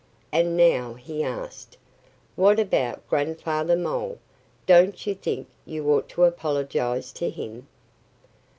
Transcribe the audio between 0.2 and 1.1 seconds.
And now